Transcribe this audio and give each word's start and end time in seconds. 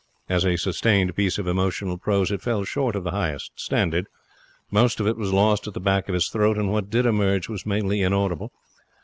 As 0.27 0.43
a 0.47 0.55
sustained 0.55 1.15
piece 1.15 1.37
of 1.37 1.45
emotional 1.45 1.95
prose 1.99 2.31
it 2.31 2.41
fell 2.41 2.63
short 2.63 2.95
of 2.95 3.03
the 3.03 3.11
highest 3.11 3.51
standard. 3.59 4.07
Most 4.71 4.99
of 4.99 5.05
it 5.05 5.15
was 5.15 5.31
lost 5.31 5.67
at 5.67 5.75
the 5.75 5.79
back 5.79 6.07
of 6.09 6.15
his 6.15 6.27
throat, 6.29 6.57
and 6.57 6.71
what 6.71 6.89
did 6.89 7.05
emerge 7.05 7.47
was 7.47 7.67
mainly 7.67 8.01
inaudible. 8.01 8.51